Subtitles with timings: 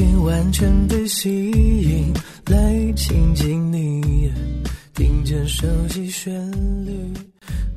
[0.00, 2.14] 我心完全被吸引，
[2.46, 2.56] 来
[2.94, 4.32] 亲近你，
[4.94, 6.32] 听见熟悉旋
[6.86, 7.12] 律，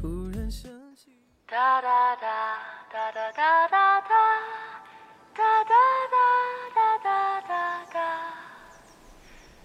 [0.01, 1.11] 忽然想起。
[1.49, 2.25] 哒哒哒
[2.93, 3.67] 哒哒哒哒
[3.99, 4.13] 哒
[5.35, 5.75] 哒
[6.13, 6.15] 哒
[6.73, 7.51] 哒哒哒
[7.93, 7.99] 哒，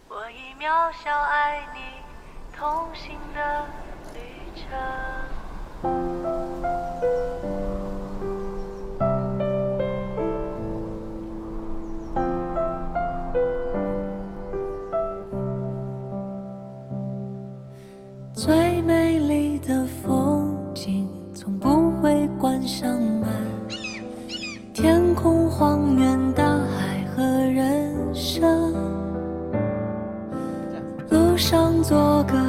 [0.09, 0.67] 我以渺
[1.05, 1.79] 小爱你
[2.57, 3.39] 同行的
[4.15, 4.19] 旅
[4.57, 4.67] 程。
[31.89, 32.48] 做个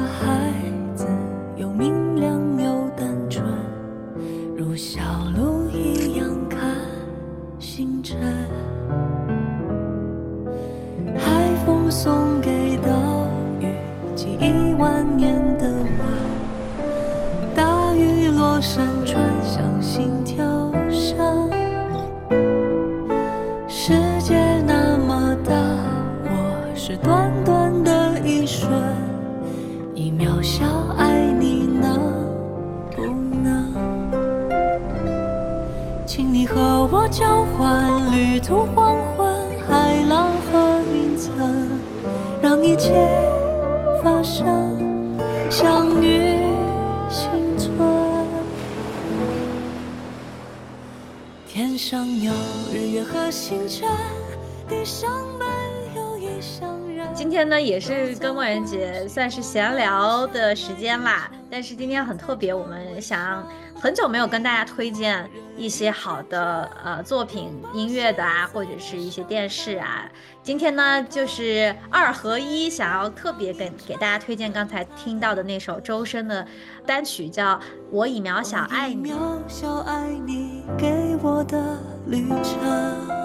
[58.20, 61.30] 跟莫言姐算是闲聊的时间啦。
[61.50, 63.42] 但是今天很特别，我们想
[63.74, 70.04] 很久没有跟大家推荐一些好的呃作品、音乐的啊，或者是一些电视啊。
[70.42, 76.46] 今天呢，就是二合一，想要特别给给大家推荐刚才听到的那首周深的
[76.86, 77.54] 单曲，叫
[77.90, 79.12] 《我以渺小爱你》。
[79.14, 81.58] 渺小爱你给我的
[82.06, 83.18] 旅程。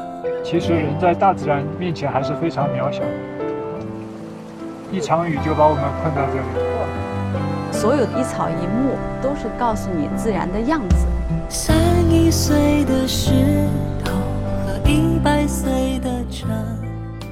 [0.44, 3.04] 其实人在大自然面前还是非常渺小，
[4.96, 6.48] 一场雨就把我们困在这里。
[7.70, 11.06] 所有的一草一木都是告诉你自然的样子。
[11.50, 11.76] 三
[12.10, 13.68] 亿岁的石
[14.06, 14.14] 头
[14.66, 16.50] 和一百岁的城。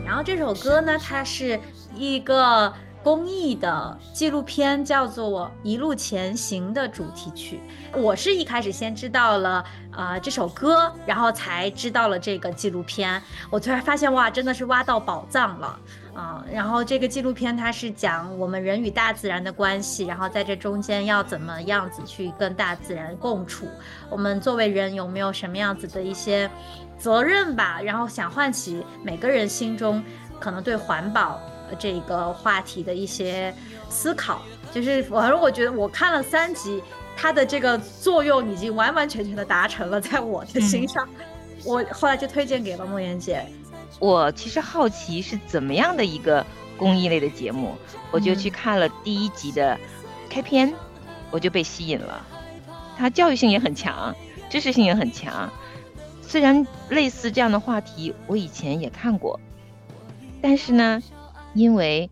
[0.06, 1.57] 然后这首歌呢，它是
[1.96, 7.62] 一个公益的纪录片，叫做《一路前行》的主题曲。
[7.94, 9.63] 我是一开始先知道了
[9.95, 13.22] 呃这首歌，然后才知道了这个纪录片。
[13.50, 15.80] 我突然发现哇，真的是挖到宝藏了
[16.13, 16.46] 啊！
[16.51, 23.68] 然后这个纪录片它是讲我们人与大自然的关系，然后在这中间要怎么样子去跟大自然共处。
[24.09, 26.50] 我们作为人有没有什么样子的一些
[26.97, 27.81] 责任吧？
[27.81, 30.03] 然后想唤起每个人心中
[30.40, 31.41] 可能对环保
[31.79, 33.53] 这个话题的一些
[33.90, 34.41] 思考。
[34.72, 36.81] 就是反正我觉得我看了三集，
[37.16, 41.07] 它的这个作用已经完完全全的达成了，在我的心上。
[41.66, 43.45] 我后来就推荐给了莫言姐。
[44.00, 46.46] 我其实好奇是怎么样的一个
[46.78, 47.76] 公益类的节目，
[48.12, 49.80] 我就去看了第一集的
[50.30, 50.74] 开篇，
[51.31, 52.26] 我就被吸引了。
[52.98, 54.16] 它教育性也很强，
[54.50, 55.52] 知识性也很强。
[56.22, 59.40] 虽然类似这样的话题我以前也看过，
[60.42, 61.02] 但是呢，
[61.54, 62.10] 因为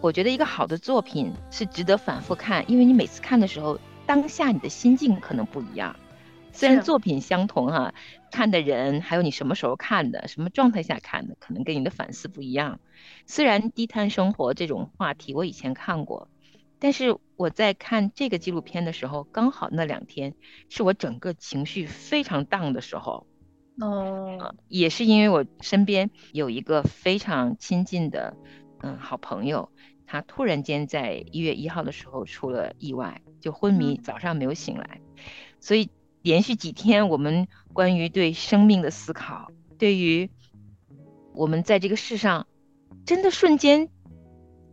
[0.00, 5.96] 我觉得一个好的作品是值得反复看，因为你每次看的时候，当下你的心境可能不一样。
[6.52, 7.92] 虽然作品相同哈、
[8.36, 12.80] 看的人还有你什么时候看的、什么状态下看的，可能跟你的反思不一样。
[13.24, 16.28] 虽然低碳生活这种话题我以前看过，
[16.78, 20.34] 但是我在看这个纪录片的时候，刚好那两天
[20.68, 23.26] 是我整个情绪非常 down 的时候。
[23.80, 28.36] 哦，也是因为我身边有一个非常亲近的
[28.82, 29.70] 嗯好朋友，
[30.06, 35.00] 他突然间在一月一号的时候出了意外，就昏迷，早上没有醒来，
[35.58, 35.88] 所以。
[36.26, 40.28] 连续几天，我们关于对生命的思考，对于
[41.34, 42.48] 我们在这个世上
[43.04, 43.88] 真的瞬间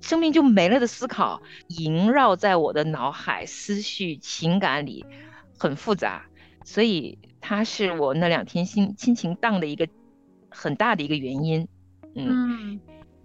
[0.02, 5.06] 生命就没了的思考，萦绕在我的脑海、思绪、情感里，
[5.56, 6.26] 很复杂。
[6.66, 9.88] 所以，它是我那两天心心情荡的一个
[10.50, 11.68] 很大的一个原因。
[12.16, 12.80] 嗯，嗯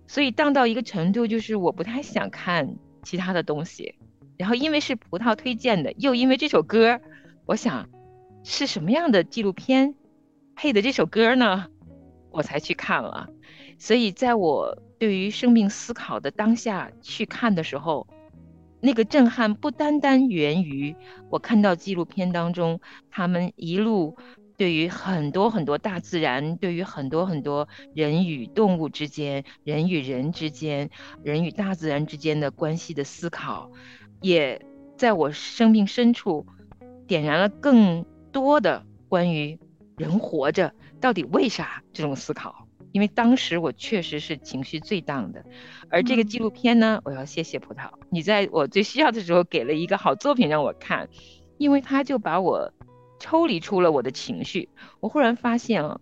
[0.07, 3.95] 所以荡到一个程度，就是我不太想看其他的东西。
[4.37, 7.01] 然后因为是葡萄推荐的，又因为这首歌，
[7.47, 7.89] 我想
[8.51, 9.95] 是什么样的纪录片
[10.57, 11.67] 配的这首歌呢？
[12.31, 13.29] 我才去看了。
[13.79, 18.07] 所以在我对于生命思考的当下去看的时候，
[18.81, 20.97] 那个震撼不单单源于
[21.29, 22.81] 我看到纪录片当中
[23.11, 24.17] 他们一路
[24.57, 30.89] 对于很多很多大自然，对于很多很多人与动物之间、人与人之间、
[31.23, 33.71] 人与大自然之间的关系的思考，
[34.23, 34.65] 也
[34.97, 36.47] 在我生命深处
[37.07, 38.07] 点燃了更
[38.41, 39.59] 多的关于
[39.97, 42.67] 人活着到底为啥这种思考。
[42.93, 45.45] 因为当时我确实是情绪最荡的，
[45.91, 51.09] 而这个纪录片呢，我要谢谢葡萄，你在我最需要的时候给了一个好作品让我看，
[51.59, 52.73] 因为他就把我
[53.21, 54.71] 抽离出了我的情绪。
[55.01, 56.01] 我忽然发现啊，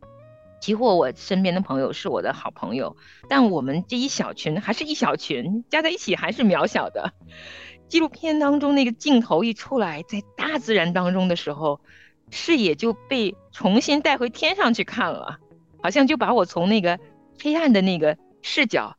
[0.61, 2.97] 几乎我身边的朋友是我的好朋友，
[3.29, 7.13] 但我们这一小群还是一小群，加在一起还是渺小的。
[7.89, 11.81] 纪录片当中那个镜头一出来，在大自然当中的时候，
[12.31, 15.39] 视野就被重新带回天上去看了。
[15.83, 16.99] 好像就把我从那个
[17.41, 18.97] 黑暗的那个视角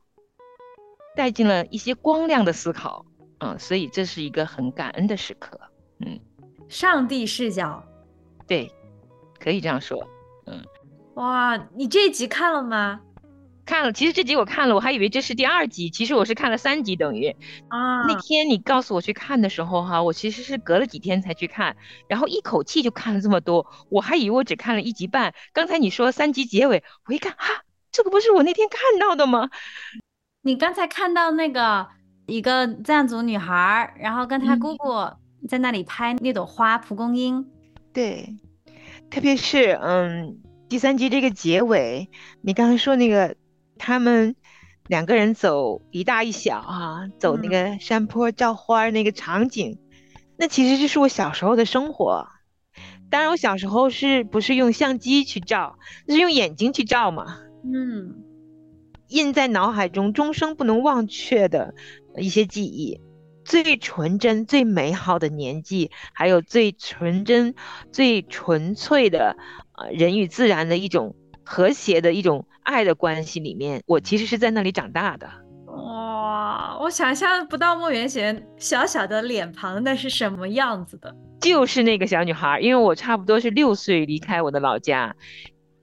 [1.18, 3.06] 带进了一些光亮的思考，
[3.40, 5.60] 嗯，所以这是一个很感恩的时刻，
[6.00, 6.18] 嗯，
[6.70, 7.84] 上帝视角，
[8.48, 8.72] 对，
[9.38, 10.08] 可以这样说，
[10.46, 10.64] 嗯，
[11.16, 13.02] 哇，你这一集看了吗？
[13.68, 17.36] 看了，其实这集我看了，我还以为这是第二集，其实我是看了三集，等于
[17.68, 21.76] 啊，那天你告诉我去看的时候，哈，我其实是隔了几天才去看，
[22.08, 25.34] 然后一口气就看了这么多，我还以为我只看了一集半。
[25.52, 29.50] 刚才你说三集结尾，我一看，哈，这个不是我那天看到的吗？
[30.44, 31.88] 你刚才看到那个
[32.26, 34.94] 一个藏族女孩，然后跟她姑姑
[35.50, 37.46] 在那里拍那朵花蒲公英，
[37.94, 38.34] 对，
[39.12, 40.40] 特别是嗯，
[40.70, 42.10] 第三集这个结尾，
[42.42, 43.36] 你刚才说那个。
[43.78, 44.36] 他们
[44.88, 49.80] 两个人走一大一小啊，走那个山坡照花那个场景，
[50.38, 52.28] 那其实就是我小时候的生活。
[53.10, 57.38] 当然，我小时候是不是用相机去照，那是用眼睛去照嘛？
[57.64, 58.24] 嗯，
[59.08, 61.74] 印在脑海中终生不能忘却的
[62.18, 63.00] 一些记忆，
[63.46, 67.56] 最纯真、最美好的年纪，还有最纯真、
[67.94, 69.38] 最纯粹的
[69.78, 71.16] 呃人与自然的一种。
[71.48, 75.30] 和谐的一种爱的关系里面，我其实是在那里长大的。
[75.68, 82.60] 哇，我想象不到莫元贤小小的脸庞那是什么样子的，就是那个小女孩。
[82.60, 85.16] 因为我差不多是六岁离开我的老家，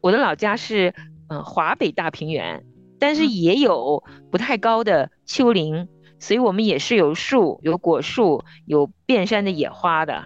[0.02, 0.92] 我的老家是
[1.28, 2.62] 嗯华北大平原，
[2.98, 5.88] 但是也有不太高的丘陵，
[6.18, 10.12] 所以我们也是有树、有果树、有遍山的野花的。
[10.12, 10.20] 哇，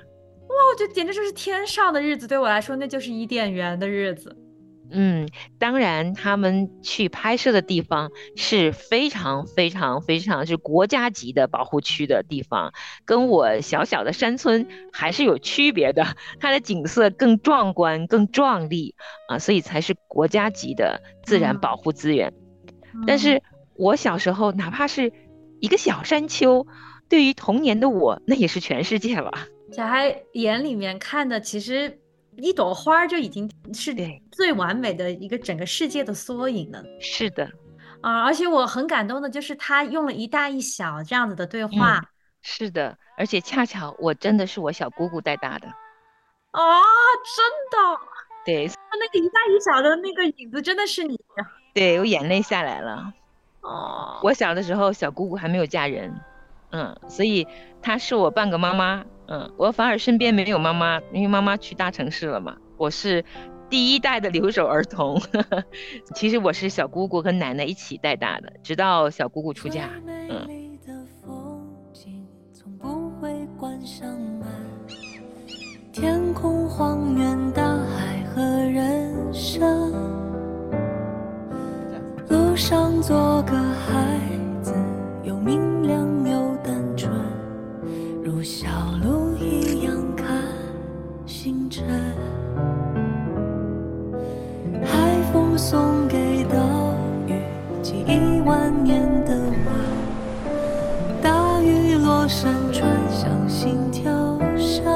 [0.73, 4.37] 我觉得简直就是天上的日子，对我来说那就是伊甸园的日子。
[4.91, 12.73] 嗯，当然，他们去拍摄的地方是非常非常非常是国家级的保护区的地方，
[13.05, 16.17] 跟我小小的山村还是有区别的。
[16.41, 18.95] 它的景色更壮观、更壮丽
[19.29, 22.33] 啊，所以才是国家级的自然保护资源。
[23.07, 23.43] 但是
[23.77, 25.13] 我小时候，哪怕是
[25.61, 26.67] 一个小山丘，
[27.11, 29.33] 对于童年的我，那也是全世界了。
[29.71, 31.99] 小孩眼里面看的，其实。
[32.41, 33.95] 一朵花就已经是
[34.33, 36.83] 最完美的一个整个世界的缩影了。
[37.01, 37.51] 是的，
[38.01, 42.01] 啊，而且我很感动的就是他用了一大一小这样子的对话。
[42.41, 45.67] 是的，而且恰巧我真的是我小姑姑带大的。
[45.67, 46.63] 啊，
[47.37, 48.01] 真的？
[48.47, 51.19] 对，那个一大一小的那个影子真的是你。
[51.75, 53.13] 对我眼泪下来了。
[53.63, 56.19] 哦，我小的时候小姑姑还没有嫁人，
[56.71, 57.47] 嗯，所以
[57.83, 59.05] 她是我半个妈妈。
[59.29, 62.57] 嗯，我反而身边没有妈妈，因为妈妈去大城市了嘛。
[62.77, 63.25] 我是
[63.69, 65.21] 第一代的留守儿童，
[66.15, 69.91] 其实我是小姑姑和奶奶一起带大的，直到小姑姑出嫁。
[70.07, 70.49] 嗯。
[75.93, 79.93] 天空荒原，大海和人生，
[82.29, 84.17] 路上做个孩
[84.63, 84.73] 子，
[85.25, 85.99] 又明亮
[86.31, 86.48] 又
[88.39, 88.69] 如小
[89.03, 90.29] 鹿一样看。
[91.27, 91.85] 星辰，
[94.85, 96.57] 海风送给岛
[97.27, 97.33] 屿
[97.83, 104.09] 几亿万年的吻，大雨落山川像心跳
[104.57, 104.88] 声。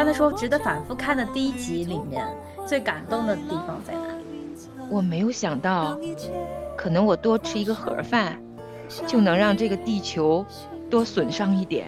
[0.00, 2.26] 刚才说值得反复看的第一集里面
[2.66, 4.56] 最感动的地方在哪里？
[4.88, 5.94] 我没有想到，
[6.74, 8.40] 可能我多吃一个盒饭，
[9.06, 10.42] 就能让这个地球
[10.88, 11.86] 多损伤一点。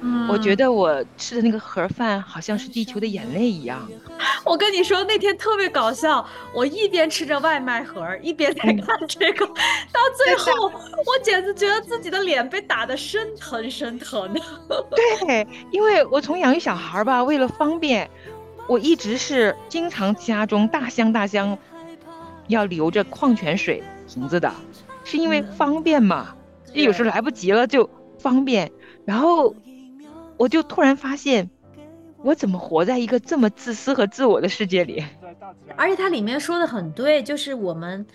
[0.00, 3.88] 嗯我觉得我吃的那个盒饭好像是地球的眼泪一样。
[4.44, 14.40] 我跟你说，那天特别搞笑，我一边吃着外卖盒，一边在嗯看这个，到最后我简直觉得自己的脸被打得生疼生疼的。
[14.90, 18.08] 对，因为我从养育小孩吧，为了方便，
[18.68, 21.56] 我一直是经常家中大箱大箱
[22.48, 24.52] 要留着矿泉水瓶子的，
[25.04, 26.34] 是因为方便嘛。
[26.72, 27.88] 这有时候来不及了就
[28.18, 28.70] 方便，
[29.04, 29.54] 然后
[30.36, 31.50] 我就突然发现，
[32.18, 35.04] 我怎么活在一个这么自私和自我的世界里？
[35.76, 38.06] 而且它里面说的很对，就是我们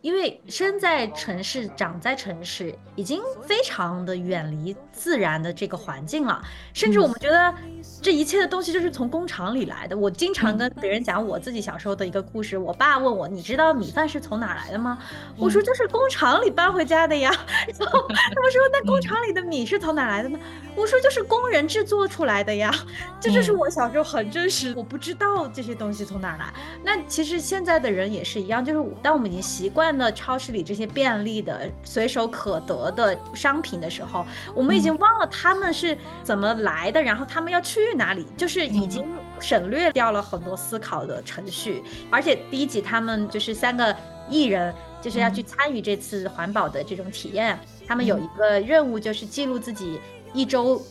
[0.00, 6.40] 因为生在城市、长在城市，已经非常的远离自然的这个环境了，
[6.72, 7.52] 甚至我们觉得
[8.00, 9.98] 这一切的东西就是从工厂里来的。
[9.98, 14.98] 我经常跟别人讲我自己小时候的一个故事，我爸问我：“你知道米饭是从哪来的吗？”
[15.36, 17.32] 我说：“就是工厂里搬回家的呀。
[17.78, 20.38] ”然后他们说：“那工厂里的米是从哪来的呢？”
[20.76, 22.72] 我说：“就是工人制作出来的呀。”
[23.20, 26.52] 这就是我小时候很真实，我不知道这些东西从哪来。
[26.84, 39.06] 那其实现在的人也是一样，就是当我们已经习惯了超市里这些便利的、随手可得的商品的时候，我们已经忘了他们是怎么来的，然后他们要去哪里，就是已经
[39.40, 41.82] 省略掉了很多思考的程序。
[42.10, 43.94] 而且第一集他们就是三个
[44.28, 50.00] 艺人，就是要去参与这次环保的这种体验，他们有一个任务就是记录自己
[50.34, 50.82] 一周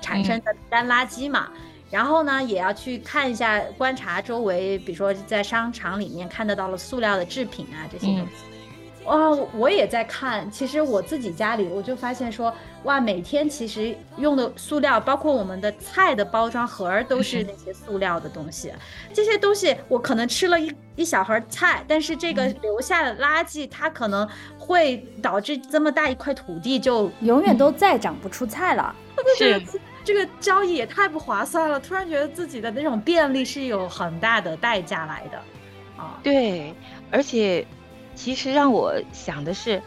[0.00, 1.48] 产生的单垃圾嘛。
[1.90, 8.44] 然后呢，也要去看一下、观察周围，比如说在商场里面看得到了塑料的制品啊这些东西。
[9.04, 10.50] 哦、我也在看。
[10.50, 18.70] 其实我自己家里，我就发现说，哇，每天其实用的塑料，包括我们的菜的包装盒儿，都是那些塑料的东西。
[19.14, 24.28] 这些东西我可能吃了一一小盒菜，但是这个留下的垃圾，它可能
[24.58, 28.94] 会导致这么大一块土地就永远都再长不出菜了。
[29.38, 29.58] 是
[30.08, 35.36] 这个交易也太不划算了，突然觉得自己的那种便利是有很大的代价来的，
[36.02, 36.74] 啊，对，
[37.10, 37.66] 而且
[38.14, 39.82] 其实让我想的是，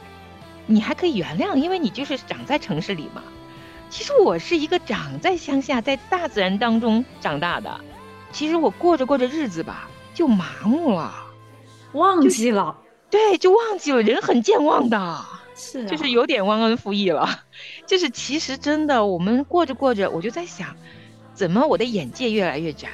[0.67, 3.23] 你还可以原谅，因为你就是长在城市里嘛。
[3.89, 7.81] 其实我是一个长在乡下，在大自然当中长大的。
[8.31, 11.11] 其实我过着过着日子吧，就麻木了，
[11.93, 12.77] 忘记了，
[13.09, 15.25] 对，就忘记了，人很健忘的。
[15.61, 17.43] 是、啊，就是有点忘恩负义了。
[17.85, 20.75] 就是其实真的，我们过着过着，我就在想，
[21.35, 22.89] 怎么我的眼界越来越窄？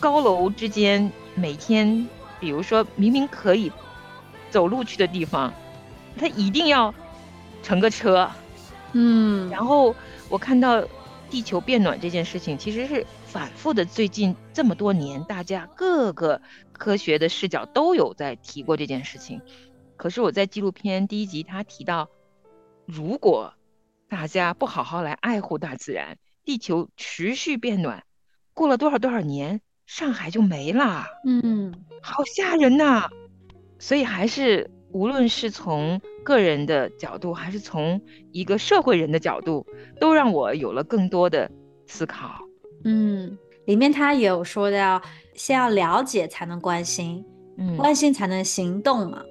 [0.00, 2.08] 高楼之间，每天，
[2.40, 3.70] 比如说明明可以
[4.50, 5.52] 走路去的地方，
[6.18, 6.94] 他一定要
[7.62, 8.30] 乘个车。
[8.92, 9.94] 嗯，然后
[10.28, 10.82] 我看到
[11.30, 13.84] 地球变暖这件事情，其实是反复的。
[13.84, 16.40] 最近这么多年，大家各个
[16.72, 19.40] 科学的视角都有在提过这件事情。
[20.02, 22.08] 可是我在纪录片第一集，他提到，
[22.86, 23.54] 如果
[24.08, 28.02] 大家不好好来爱护大自然，地球持续变暖，
[28.52, 31.04] 过了多少多少年，上海就没了。
[31.24, 33.08] 嗯，好吓人呐！
[33.78, 39.64] 所以还是无论是从个人的角度，还是从一个社会人的角度，
[40.00, 41.48] 都让我有了更多的
[41.86, 42.40] 思考。
[42.82, 45.00] 嗯，里面他也有说到，
[45.34, 47.24] 先要了解才能关心，
[47.56, 49.22] 嗯关心才能行动嘛。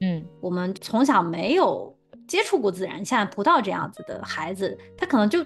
[0.00, 5.44] 嗯我们从小没有接触过自然，像葡萄这样子的孩子，他可能就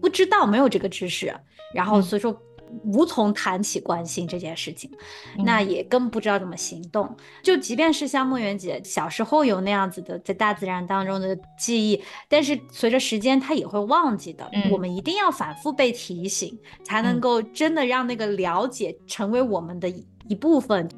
[0.00, 1.34] 不知道没有这个知识，
[1.74, 2.36] 然后嗯所以说
[2.84, 4.90] 无从谈起关心这件事情，
[5.36, 7.14] 嗯那也更不知道怎么行动。
[7.42, 14.48] 就即便是像梦圆姐小时候有那样子的在大自然当中的记忆，但是随着时间她也会忘记的。
[14.54, 20.88] 嗯我们一定要反复被提醒，才能嗯够真的让那个了解成为我们的一一部分。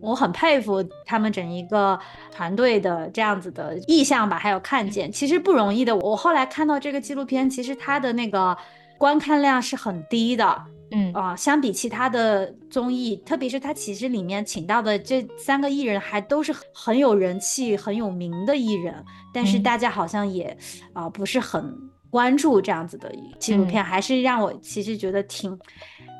[0.00, 1.98] 我很佩服他们整一个
[2.34, 5.94] 团队的这样子的意向吧，还有看见，其实不容易的。
[5.96, 8.56] 我后来看到这个纪录片，其实它的那个
[8.98, 20.56] 观看量是很低的嗯啊、相比其他的综艺，特别是它其实里面请到的这三个艺人，还都是很有人气、很有名的艺人，但是嗯大家好像也
[20.92, 21.72] 啊、不是很
[22.10, 25.58] 关注这样子的纪录片，还是让我其实觉得挺。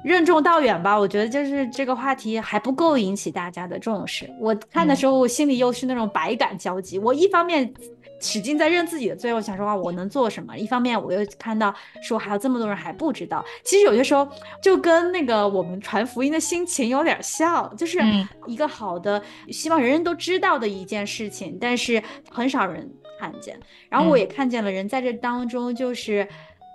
[0.02, 4.26] 任重道远吧，我觉得就是这个话题还不够引起大家的重视。
[4.40, 6.99] 我看的时候，我心里又是那种百感交集。
[6.99, 7.70] 我一方面
[8.18, 10.56] 使劲在认自己的罪，我想说哇，我能做什么？
[10.56, 13.44] 一方面我又看到说还有这么多人还不知道。
[13.62, 14.26] 其实有些时候
[14.62, 22.90] 就跟那个我们传福音的心情有点像，就是嗯一个好的，希望人人都知道的一件事情，但是很少人
[23.21, 23.61] 看见。
[23.91, 26.27] 然后我嗯也看见了人在这当中就是。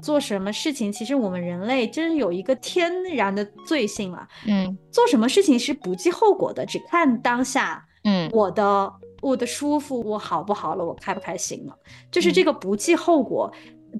[0.03, 4.27] 做什么事情，其实我们人类真是有一个天然的罪性了。
[4.45, 11.73] 嗯做什么事情是不计后果的，只看当下嗯我的我的舒服，我好不好了，我开不开心了，
[12.11, 13.49] 就是这个不计后果，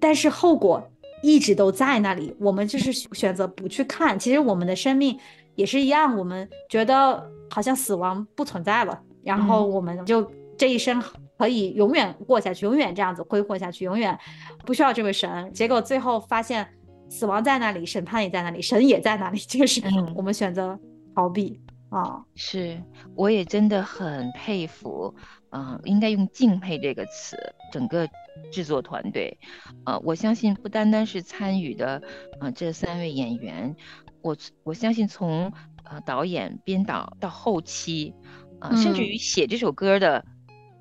[0.02, 0.86] 但是后果
[1.24, 4.20] 一直都在那里，我们就是选择不去看。
[4.20, 5.18] 其实我们的生命
[5.56, 11.02] 也是一样，我们觉得好像死亡不存在了，然后我们就这一生
[11.38, 14.18] 可以永远过下去，永远这样子挥霍下去，永远
[14.66, 15.52] 不需要这位神。
[15.54, 16.68] 结果最后发现
[17.10, 19.82] 死亡在那里，审判也在那里，神也在那里，就是
[20.16, 20.80] 我们选择
[21.16, 21.60] 逃避。
[21.90, 22.82] 啊，是，
[23.16, 25.16] 我也真的很佩服，
[25.52, 27.38] 嗯，应该用敬佩这个词，
[27.72, 28.10] 整个
[28.52, 29.38] 制作团队，
[29.86, 32.02] 呃，我相信不单单是参与的，
[32.42, 33.74] 呃，这三位演员，
[34.22, 38.14] 我我相信从呃导演、编导到后期，
[38.60, 40.26] 呃，甚至于写这首歌的，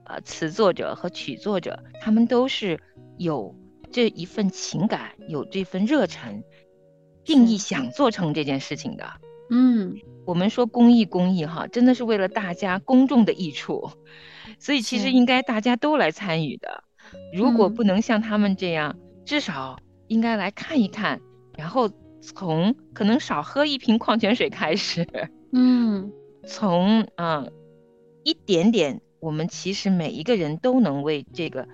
[0.04, 2.78] 呃，词作者和曲作者，他们都是
[3.18, 3.54] 有
[3.90, 6.42] 这一份情感，有这份热忱，
[7.25, 7.56] 定义。
[7.56, 9.04] 想做成这件事情的。
[9.50, 9.94] 嗯，
[10.26, 13.90] 我们说公益，公益哈，真的是为了大家公众的益处，
[14.58, 16.84] 所以其实应该大家都来参与的。
[17.32, 21.20] 如果不能像他们这样，至少应该来看一看，
[21.56, 21.90] 然后
[22.23, 25.06] 从可能少喝一瓶矿泉水开始，
[25.52, 26.11] 嗯，
[26.46, 27.46] 从啊
[28.23, 31.66] 一点点，我们其实每一个人都能为这个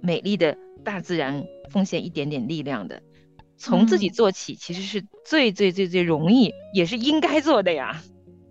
[0.00, 3.02] 美丽的大自然奉献一点点力量的。
[3.56, 8.00] 从自己做起，其实是最最最最容易，也是应该做的呀。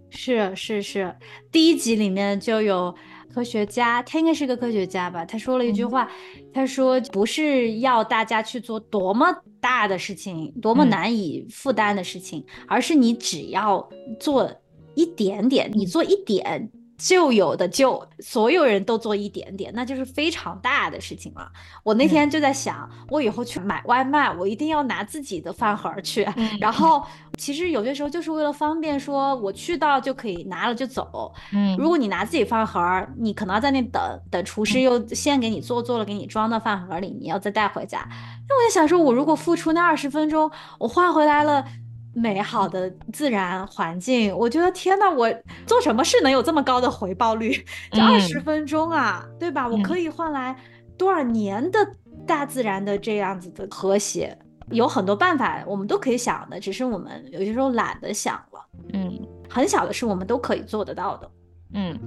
[0.09, 1.15] 是是是，
[1.53, 2.93] 第一集里面就有
[3.33, 5.23] 科学家，他应该是个科学家吧？
[5.23, 6.12] 他说了一句话，
[6.53, 14.53] 他说不是要大家去做多么大的事情，多么难以负担的事情，而是你只要做
[14.95, 16.69] 一点点，你做一点。
[17.03, 21.51] 就有的就所有人都做一点点，那就是非常大的事情了。
[21.83, 26.25] 我那天就在想，我以后去买外卖，我一定要拿自己的饭盒去。
[26.62, 27.03] 然后
[27.38, 31.33] 其实有些时候就是为了方便，说我去到就可以拿了就走。
[31.51, 38.08] 嗯，如果你拿自己饭盒，你可能要在那等等厨师又先给你做做了，给你装到饭盒里，你要再带回家。
[38.47, 40.49] 那我就想说，我如果付出那二十分钟，
[40.80, 41.65] 我换回来了。
[42.13, 45.32] 美好的自然环境，我觉得天呐，我
[45.65, 47.52] 做什么事能有这么高的回报率？
[47.91, 49.67] 这二十分钟啊，对吧？
[49.67, 50.56] 我可以换来
[50.97, 51.80] 多少年的
[52.28, 54.38] 大自然的这样子的和谐？
[54.69, 58.65] 有很多办法，我们都可以想的，只是我们有些时候懒得想了。
[58.93, 61.32] 嗯，很小的事，我们都可以做得到的。
[61.73, 61.99] 嗯，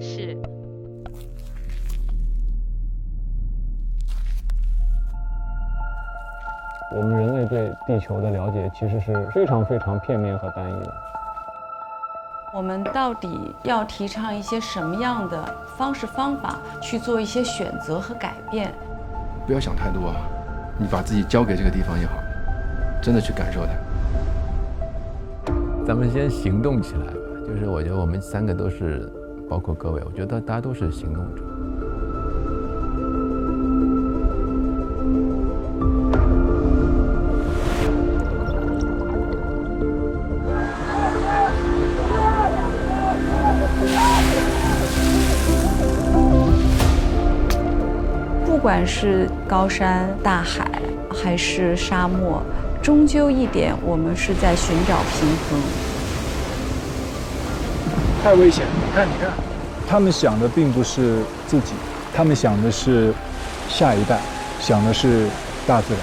[0.00, 0.36] 是。
[6.92, 10.94] 我们人类对地球的了解其实是非常非常片面和单一的。
[12.52, 15.44] 我们到底要提倡一些什么样的
[15.76, 18.72] 方式方法去做一些选择和改变？
[19.46, 20.14] 不要想太多，
[20.78, 22.14] 你把自己交给这个地方也好，
[23.02, 23.72] 真的去感受它。
[25.84, 27.12] 咱们先行动起来吧。
[27.46, 29.12] 就是我觉得我们三个都是，
[29.50, 31.42] 包括各位，我觉得大家都是行动者。
[48.74, 50.68] 管是高山、大海，
[51.08, 52.42] 还是沙漠，
[52.82, 55.60] 终究一点，我们是在寻找平衡。
[58.24, 58.64] 太危险！
[58.74, 59.30] 你看，你看，
[59.88, 61.74] 他们想的并不是自己，
[62.12, 63.14] 他们想的是
[63.68, 64.18] 下一代，
[64.58, 65.28] 想的是
[65.68, 66.02] 大自然。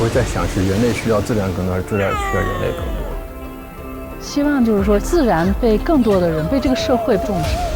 [0.00, 2.97] 我在想，是人类需要自然更多，还是自然需要人类更多？
[4.28, 7.67] 希望就是说，自然被更多的人、被这个社会重视。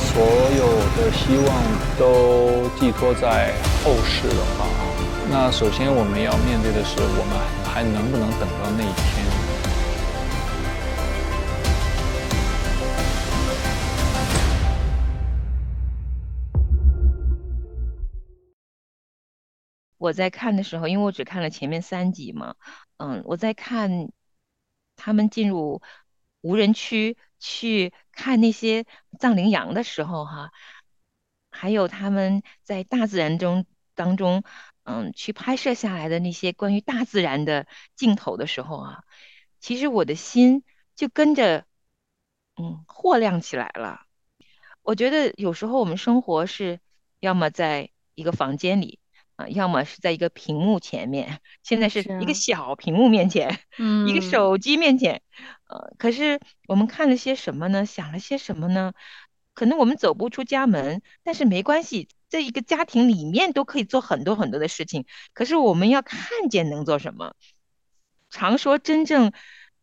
[0.00, 1.48] 所有的希望
[1.98, 4.66] 都寄托在后世的话，
[5.30, 9.26] 那首先我们要面对的是，我们还能不能等到那一天？
[19.98, 22.54] 我在看的时候，因为我只看了前面三集嘛，
[22.96, 24.10] 嗯，我在看
[24.96, 25.82] 他们进入
[26.40, 27.16] 无人区。
[27.38, 28.84] 去看那些
[29.18, 30.50] 藏羚羊的时候，哈，
[31.50, 34.42] 还有他们在大自然中当中，
[34.84, 39.04] 嗯，去拍摄下来的那些关于大自然的镜头的时候啊，
[39.60, 41.64] 其实我的心就跟着，
[42.56, 44.02] 嗯，豁亮起来了。
[44.82, 46.80] 我觉得有时候我们生活是
[47.20, 48.98] 要么在一个房间里
[49.36, 53.60] 啊，要么是在一个屏幕前面，现在是一个小屏幕面前，
[54.08, 55.22] 一个嗯手机面前，
[55.68, 57.86] 呃，可是我们看了些什么呢？
[57.86, 58.94] 想了些什么呢？
[59.54, 65.04] 可能我们走不出家门，但是没关系，在一个家庭里面都可以做很多很多的事情。
[65.34, 67.34] 可是我们要看见能做什么。
[68.30, 69.32] 常说真正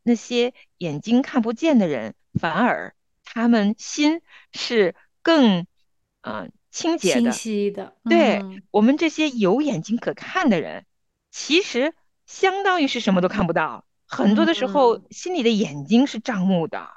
[0.02, 4.22] 那些眼睛看不见的人，反而他们心
[4.54, 5.68] 是更
[6.22, 10.86] 呃清洁的、清晰的，对、嗯我们这些有眼睛可看的人，
[11.32, 11.94] 其实
[12.26, 13.86] 相当于是什么都看不到。
[14.16, 16.88] 很多的时候，心里的眼睛是障目的。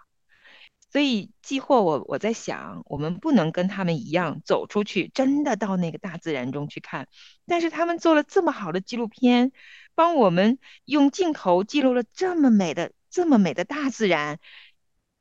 [0.91, 7.09] 所以，既或我我在想，我们不能跟他们一样走出去，真的到那个大自然中去看。
[7.47, 9.53] 但是他们做了这么好的纪录片，
[9.95, 14.39] 帮我们用镜头记录了这么美的、这么美的大自然。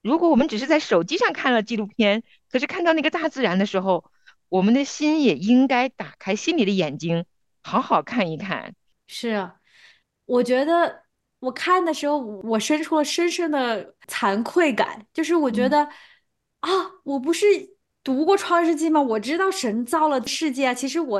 [0.01, 4.09] 如果我们只是在手机上看了纪录片，可是看到那个大自然的时候，
[4.47, 7.25] 我们的心也应该打开心里的眼睛，
[7.61, 8.73] 好好看一看。
[9.07, 9.55] 是啊，
[10.25, 11.03] 我觉得
[11.39, 15.87] 我看的时候，我生出了深深的惭愧感，就是我觉得、
[16.61, 16.69] 啊，
[17.03, 17.45] 我不是
[18.03, 19.01] 读过《创世纪》吗？
[19.01, 21.19] 我知道神造了世界啊，其实我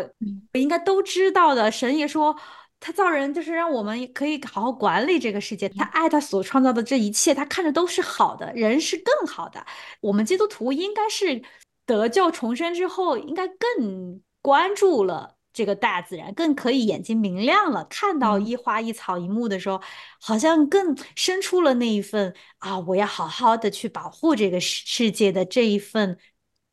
[0.54, 1.72] 我应该都知道的。
[1.72, 2.38] 神也说。
[2.80, 9.66] 他造人就是让我们可以好好管理这个世界，他爱他所创造的这一切，他看着都是好的，人是更好的。
[10.00, 11.42] 我们基督徒应该是
[11.88, 19.82] 得救重生之后，应该更关注了这个大自然，更可以眼睛明亮了，看到一花一草一木的时候，
[20.22, 26.20] 好像更生出了那一份啊，我要好好的去保护这个世世界的这一份。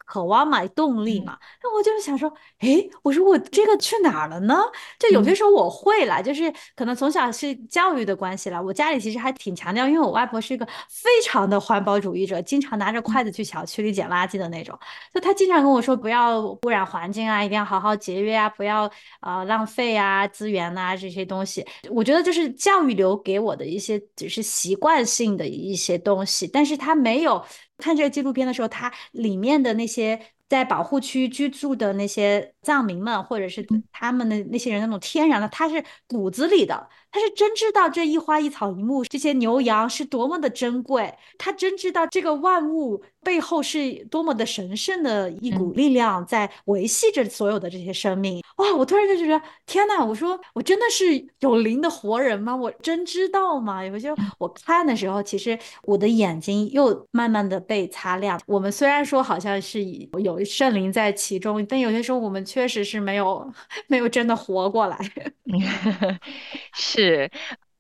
[0.05, 4.62] 渴望嘛，动力嘛，那我就是想说，诶，我说我这个去哪儿了呢？
[4.99, 14.79] 就有些时候我会啦，就是可能从小是教育的关系啦，我家里其实还挺强调，因为我外婆是一个非常的环保主义者，经常拿着筷子去小区里捡垃圾的那种，
[15.12, 18.90] 就她经常跟我说不要污染环境啊，一定要好好节约啊，不要
[19.21, 21.64] 呃浪费啊资源啊、这些东西。
[21.90, 27.43] 我觉得就是教育留给我的一些只是习惯性的一些东西，但是她没有。
[27.85, 30.18] 看这个纪录片的时候，它里面的那些
[30.49, 48.42] 在保护区居住的那些藏民们，或者是他们的那些人那种天然的，他是骨子里的，他是真知道这一花一草一木，这些牛羊是多么的珍贵，他真知道这个万物背后是多么的神圣的一股力量在维系着所有的这些生命。
[48.57, 48.74] 哇！
[48.74, 50.05] 我突然就觉得，天呐！
[50.05, 51.05] 我说我真的是
[51.38, 52.55] 有灵的活人吗？
[52.57, 53.85] 我真知道吗？
[53.85, 58.40] 有些我看的时候，其实我的眼睛又慢慢的被擦亮。
[58.46, 59.85] 我们虽然说好像是
[60.18, 63.48] 有圣灵在其中，但有些时候我们确实是没有
[63.87, 64.98] 没有真的活过来。
[66.74, 67.04] 是，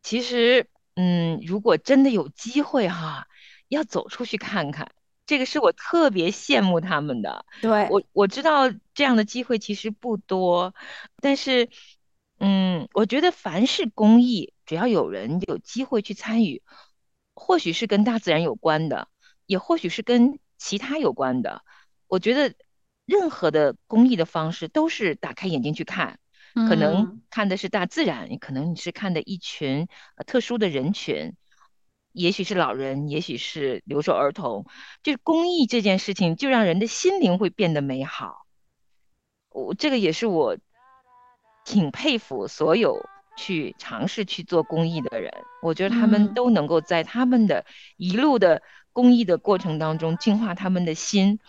[0.02, 3.26] 其实，嗯，如果真的有机会哈，
[3.68, 4.90] 要走出去看看。
[5.26, 7.46] 这个是我特别羡慕他们的。
[7.62, 10.74] 对，我我知道这样的机会其实不多，
[11.22, 11.70] 但是，
[12.38, 16.62] 嗯，我觉得凡是公益，只要有人有机会去参与，
[17.32, 19.08] 或许是跟大自然有关的，
[19.46, 21.62] 也或许是跟其他有关的。
[22.06, 22.54] 我觉得
[23.06, 26.18] 任何的公益的方式都是打开眼睛去看，
[26.54, 31.34] 可能嗯看的是大自然，可能你是看的一群呃特殊的人群。
[32.12, 34.66] 也许是老人，也许是留守儿童，
[35.02, 38.46] 就是公益这件事情，就让人的心灵会变得美好。
[39.50, 40.56] 我这个也是我
[41.64, 43.04] 挺佩服所有
[43.36, 45.32] 去尝试去做公益的人。
[45.60, 48.62] 我觉得他们嗯都能够在他们的一路的
[48.92, 51.40] 公益的过程当中净化他们的心。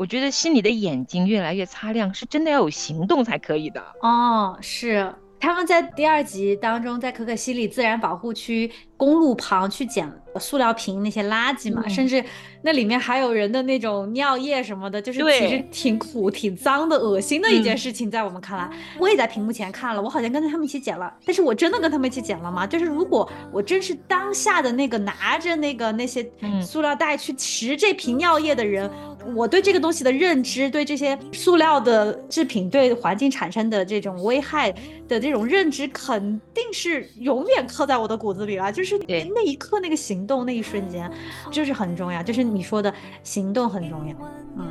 [0.00, 3.84] 我觉得心里的眼睛越来越擦亮，是真的要有行动才可以的。
[4.00, 5.14] 哦，是。
[5.38, 11.90] 他们在第二集当中，在可可西里自然保护区公路旁去捡塑料瓶那些垃圾嘛，嗯。
[11.90, 12.22] 甚至
[12.62, 17.78] 那里面还有人的那种尿液什么的，就是其实挺苦、挺脏的、恶心的一件嗯。
[17.78, 22.66] 事情，在我们看来，我也在屏幕前看了，我好像跟着他们一起捡了，但是我真的跟他们一起捡了吗？
[22.66, 26.60] 就是如果我真是当下的那个拿着那个那些嗯。
[26.62, 28.90] 塑料袋去拾这瓶尿液的人，
[29.34, 34.72] 我对这个东西的认知，对这些塑料的制品对环境产生的这种危害
[35.06, 38.72] 的这种认知，肯定是永远刻在我的骨子里了。
[38.72, 38.98] 就是
[39.34, 41.10] 那一刻那个行动那一瞬间，
[41.50, 44.16] 就是很重要，就是你说的行动很重要。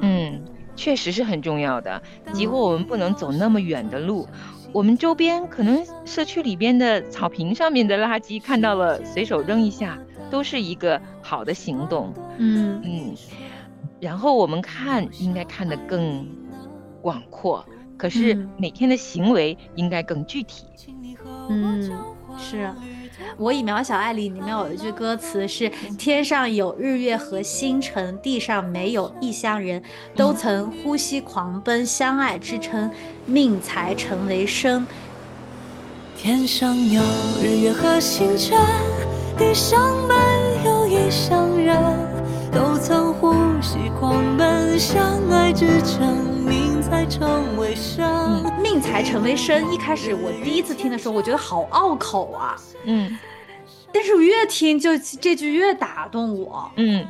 [0.01, 0.41] 嗯，
[0.75, 2.01] 确实是很重要的。
[2.33, 4.27] 几乎我们不能走那么远的路，
[4.71, 9.97] 我们周边可能社区里边的草坪上面的垃圾看到了，随手扔一下，
[10.29, 12.13] 都是一个好的行动。
[12.37, 13.15] 嗯嗯，
[13.99, 16.27] 然后我们看应该看得更
[17.01, 17.65] 广阔，
[17.97, 20.65] 可是嗯每天的行为应该更具体。
[21.49, 21.91] 嗯，
[22.37, 22.69] 是。
[23.37, 29.81] 我以渺小爱里里面有一句歌词是：天上有日月和星辰，地上没有异乡人，
[30.15, 32.89] 都曾呼吸狂奔，相爱支撑，
[33.25, 34.85] 命才成为生。
[36.17, 37.01] 天上有
[37.41, 38.57] 日月和星辰，
[39.37, 40.15] 地上没
[40.65, 41.77] 有异乡人，
[42.51, 43.31] 都曾呼
[43.61, 48.43] 吸狂奔，相爱支撑，命才成为生。
[48.61, 49.71] 命才成为生。
[49.71, 52.55] 一开始我第一次听的时候，我觉得好拗口啊。
[52.85, 53.17] 嗯，
[53.93, 56.71] 但是我越听就这句越打动我。
[56.77, 57.05] 嗯，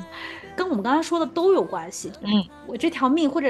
[0.56, 2.12] 跟我们刚刚说的都有关系。
[2.22, 3.48] 嗯，我这条命或者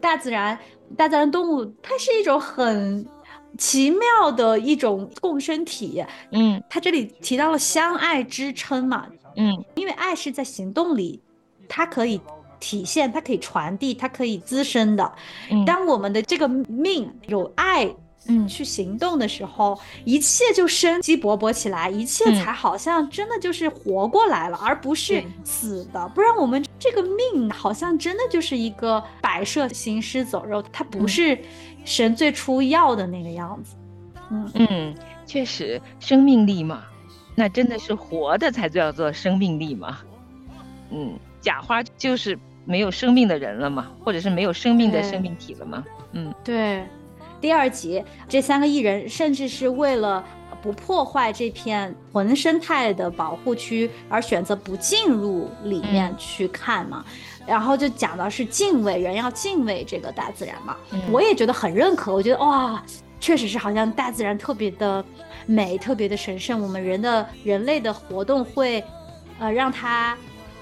[0.00, 0.58] 大自然、
[0.96, 3.06] 大自然动物，它是一种很
[3.56, 6.04] 奇妙的一种共生体。
[6.32, 9.06] 嗯，它这里提到了相爱支撑嘛。
[9.36, 11.20] 嗯，因为爱是在行动里，
[11.68, 12.20] 它可以。
[12.64, 15.12] 体现它可以传递，它可以滋生的。
[15.66, 17.92] 当我们的这个命有爱，
[18.28, 26.08] 嗯，去行动的时候，一切就生机勃勃起来，一切才好像真的就是活过来了，而不是死的。
[26.14, 31.36] 不然我们这个命好像真的就是一个摆设，行尸走肉，它不是
[31.84, 33.74] 神最初要的那个样子。
[34.30, 34.94] 嗯嗯，
[35.26, 36.84] 确实，生命力嘛，
[37.34, 39.98] 那真的是活的才叫做生命力嘛。
[40.90, 42.38] 嗯，假花就是。
[42.64, 45.84] 没有生命的人了嘛，或者是没有生命的生命体了嘛？
[46.12, 46.84] 嗯，对。
[47.40, 50.24] 第二集，这三个艺人甚至是为了
[50.62, 57.04] 不破坏这片纯生态的保护区，而选择不进入里面去看嘛。
[57.44, 60.76] 然后就讲到是敬畏，人要敬畏这个大自然嘛。
[61.10, 62.80] 我也觉得很认可，我觉得哇，
[63.18, 65.04] 确实是好像大自然特别的
[65.46, 66.60] 美，特别的神圣。
[66.60, 68.82] 我们人的人类的活动会，
[69.38, 70.16] 呃，让它。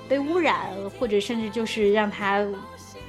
[0.08, 0.66] 被污染，
[0.98, 2.44] 或者甚至就是让它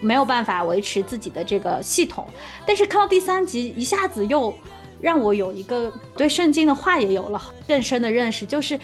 [0.01, 2.27] 没有办法维持自己的这个系统。
[2.63, 4.53] 但是看到第三集，一下子又
[4.99, 8.79] 让我有一个对圣经的话也有了更深的认识，就是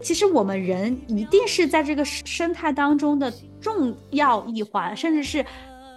[0.00, 5.44] 其实我们人一定是在这个生态当中的重要一环，甚至是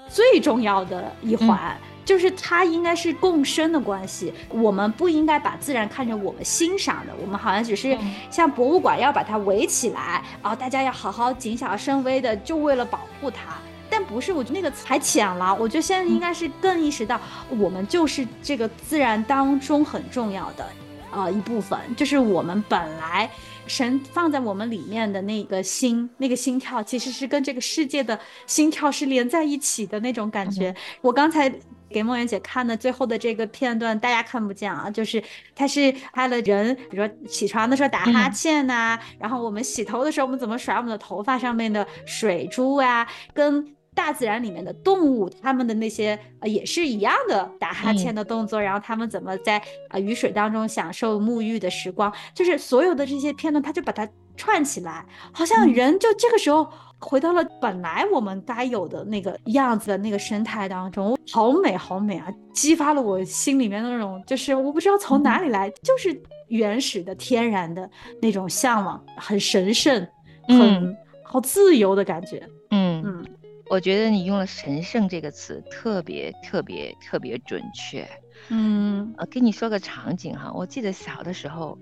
[0.10, 1.80] 最重要的一环。
[2.10, 7.96] 就是它应该是共生的关系，我们不应该把自然看成我们欣赏的，我们好像只是
[8.32, 13.54] 像博物馆要把它围起来，然后大家要好好谨小慎微的，就为了保护它。
[13.92, 15.56] 但不是，我觉得那个还浅了。
[15.60, 20.68] 我觉得现在应该是更意识到，我们就是这个自然当中很重要的
[21.12, 23.30] 呃一部分，就是我们本来
[23.68, 30.76] 神放在我们里面的那个心，那个心跳其实是跟这个世界的心跳是连在一起的那种感觉。
[31.02, 31.54] 我刚才。
[31.90, 35.22] 给梦圆姐看的最后的这个片段，大家看不见啊，就是
[35.56, 56.72] 他是拍了人，比如说起床的时候打哈欠呐，然后我们洗头的时候，我们怎么甩我们的头发上面的水珠啊，跟大自然里面的动物，它们的那些呃也是一样的打哈欠的动作，然后他们怎么在啊雨水当中享受沐浴的时光，就是所有的这些片段，他就把它串起来，好像人就这个时候。
[57.00, 62.28] 回到了本来我们该有的那个样子的那个生态当中，好美好美啊！
[62.54, 67.90] 激发了我心里面的那种，就是我不知道从哪里来，就是原始的天然的
[68.22, 70.06] 那种向往，很神圣，
[70.48, 72.46] 很好自由的感觉。
[72.72, 73.26] 嗯嗯，
[73.70, 78.06] 我觉得你用了“神圣”这个词，特别特别特别准确。
[78.50, 81.78] 嗯，呃，跟你说个场景哈，我记得小的时候。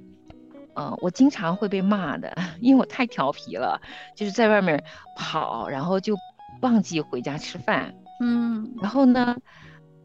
[0.78, 3.82] 嗯，我经常会被骂的， 因为我太调皮了，
[4.16, 4.84] 就是在外面
[5.16, 6.16] 跑，然后就
[6.62, 7.96] 忘记回家吃饭。
[8.20, 9.36] 嗯，然后呢，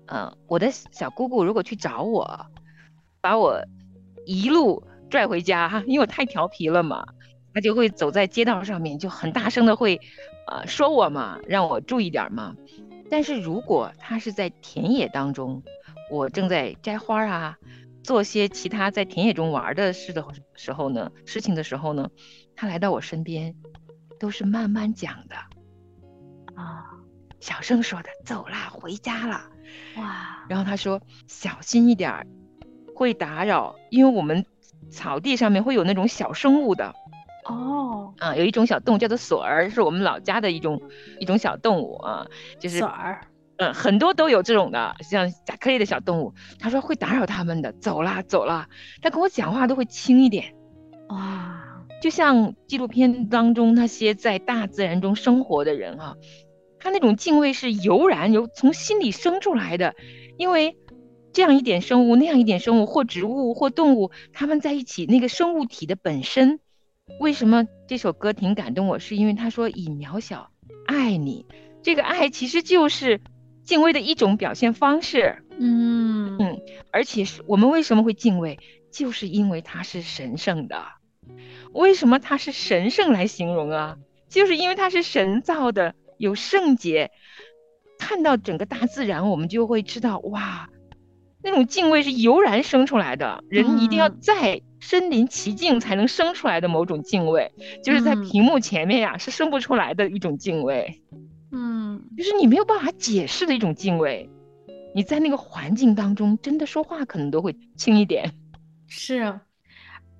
[0.06, 2.46] 呃，我的小姑姑如果去找我，
[3.20, 3.61] 把我
[4.24, 7.04] 一路拽回家哈， 因为我太调皮了嘛，
[7.52, 10.00] 她就会走在街道上面，就很大声的会，
[10.46, 12.56] 呃，说我嘛，让我注意点嘛。
[13.11, 15.62] 但是如果她是在田野当中，
[16.11, 17.58] 我正在摘花啊。
[18.02, 22.10] 做些其他在田野中玩的事的时候呢，事情的时候呢，
[22.56, 23.54] 他来到我身边，
[24.18, 25.36] 都是慢慢讲的，
[26.56, 26.84] 啊，
[27.38, 29.50] 小声说的，走啦，回家啦，
[29.96, 32.26] 哇，然后他说小心一点，
[32.94, 34.44] 会打扰，因为我们
[34.90, 36.92] 草地上面会有那种小生物的，
[37.44, 40.82] 哦，啊，有一种小动物叫做锁儿，是我们老家的一种
[41.20, 42.26] 一种小动物啊，
[42.58, 42.84] 就是。
[43.58, 46.34] 嗯，很多都有这种的，像甲壳类的小动物。
[46.58, 48.68] 他说会打扰他们的，走啦走啦。
[49.02, 50.54] 他跟我讲话都会轻一点，
[51.10, 56.16] 哇，就像纪录片当中那些在大自然中生活的人啊，
[56.80, 59.94] 他那种敬畏是油然由从心里生出来的。
[60.38, 60.76] 因为
[61.32, 66.58] 这样一点生物，那样一点生物，或植物或动物，他们在一起，那个生物体的本身，
[67.20, 68.98] 为什么这首歌挺感动我？
[68.98, 70.50] 是因为他说以渺小
[70.86, 71.44] 爱你，
[71.82, 73.20] 这个爱其实就是。
[73.72, 78.58] 敬畏的一种表现方式，嗯嗯，而且是我们为什么会敬畏？
[78.90, 80.85] 就是因为它是神圣的。
[81.72, 83.96] 为什么它是神圣来形容啊？
[84.28, 87.11] 就是因为它是神造的，有圣洁。
[87.98, 90.68] 看到整个大自然，我们就会知道，哇，
[91.42, 93.42] 那种敬畏是油然生出来的。
[93.48, 97.50] 人一定要在身临其境才能生出来的某种敬畏，
[97.82, 101.00] 就是在屏幕前面呀是生不出来的一种敬畏。
[102.16, 104.29] 就是你没有办法解释的一种敬畏。
[104.94, 108.31] 你在那个环境当中，真的说话可能都会轻一点。
[108.87, 109.40] 是，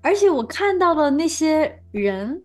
[0.01, 2.43] 而且我看到了那些人，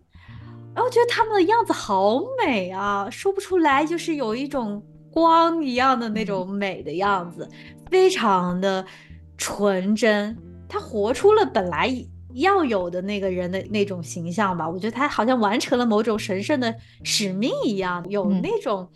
[0.75, 7.49] 哎，我觉得他们的样子好美啊，说不出来，就是有一种光一样的那种美的样子，
[7.89, 8.85] 非常的
[9.37, 10.37] 纯真。
[10.67, 11.87] 他活出了本来
[12.33, 14.69] 要有的那个人的那种形象吧。
[14.69, 18.89] 我觉得他好像完成了某种神圣的使命一样，有那种。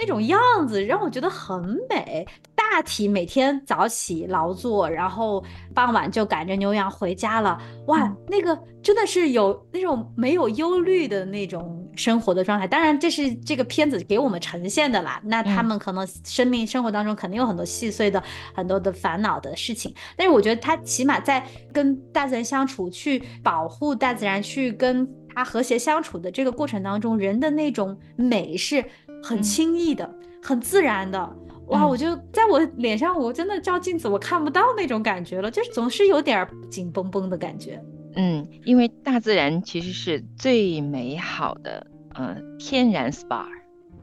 [0.00, 0.38] 那种样
[0.68, 2.24] 子让我觉得很美。
[2.70, 5.42] 大体每天早起劳作，然后
[5.74, 7.58] 傍晚就赶着牛羊回家了。
[7.86, 12.66] 哇，那个真的是有那种没有忧虑的那种生活的状态。
[12.66, 15.20] 当然，这是这个片子给我们呈现的啦。
[15.24, 18.22] 那他们可能生命生活当中肯定有很多细碎的、
[18.54, 19.92] 很多的烦恼的事情。
[20.16, 28.84] 但是我觉得他起码在跟大自然相处，去保护大自然，去跟他和谐相处的这个过程当中，人的那种美是。
[29.20, 30.08] 很轻易的，
[30.40, 31.28] 很自然的，
[31.68, 31.86] 哇！
[31.86, 37.82] 我就在我脸上，我真的照镜子，我看不到那种感觉了，就是总是有点紧绷绷的感觉。
[38.14, 41.86] 嗯，因为大自然其实是最美好的，
[42.18, 43.46] 嗯，天然 SPA。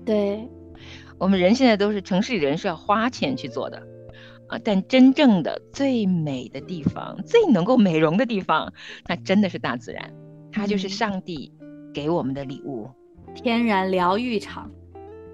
[0.06, 0.48] 对，
[1.18, 3.82] 我们人现在都是城市里人是要花钱去做的，
[4.48, 8.72] 啊，但真正的最美的地方，最能够美容的地方，
[9.08, 10.14] 那真的是大自然，
[10.52, 11.52] 它就是上帝
[11.94, 12.88] 给我们的礼物，
[13.34, 14.72] 天然疗愈场。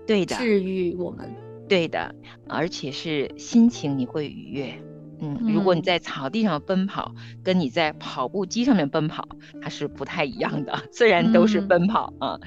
[0.08, 1.30] 对的，治愈我们，
[1.72, 2.14] 对的，
[2.50, 4.74] 而且是心情你会愉悦。
[5.22, 9.26] 嗯，如果你在草地上奔跑，跟你在跑步机上面奔跑，
[9.62, 10.84] 它是不太一样的。
[10.92, 12.38] 虽然都是奔跑啊，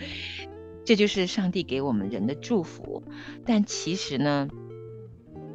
[0.85, 3.03] 这就是上帝给我们人的祝福。
[3.47, 4.47] 但其实呢，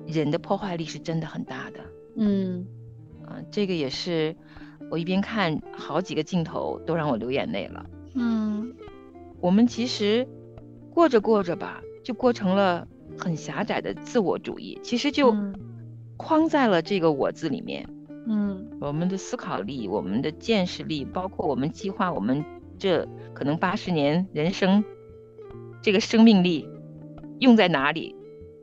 [0.07, 1.79] 人的破坏力是真的很大的。
[2.15, 2.65] 嗯，
[3.23, 4.35] 啊，这个也是
[4.89, 7.85] 我一边看好几个镜头都让我流眼泪了。
[8.15, 8.73] 嗯，
[9.39, 10.27] 我们其实
[10.89, 11.83] 过着过着吧。
[12.01, 15.35] 就过成了很狭窄的自我主义，其实就
[16.17, 17.87] 框在了这个“我”字里面。
[18.27, 22.45] 嗯，我们的思考力、我们的见识力，包括我们计划我们
[22.77, 24.83] 这可能八十年人生
[25.81, 26.67] 这个生命力
[27.39, 28.15] 用在哪里，